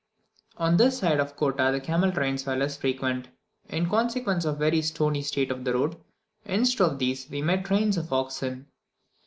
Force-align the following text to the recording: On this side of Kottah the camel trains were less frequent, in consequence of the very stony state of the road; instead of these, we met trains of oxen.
On 0.57 0.77
this 0.77 0.97
side 0.97 1.19
of 1.19 1.37
Kottah 1.37 1.71
the 1.71 1.79
camel 1.79 2.11
trains 2.11 2.43
were 2.43 2.55
less 2.55 2.75
frequent, 2.75 3.27
in 3.69 3.87
consequence 3.87 4.45
of 4.45 4.55
the 4.55 4.65
very 4.65 4.81
stony 4.81 5.21
state 5.21 5.51
of 5.51 5.63
the 5.63 5.75
road; 5.75 5.95
instead 6.43 6.83
of 6.89 6.97
these, 6.97 7.29
we 7.29 7.43
met 7.43 7.65
trains 7.65 7.97
of 7.97 8.11
oxen. 8.11 8.65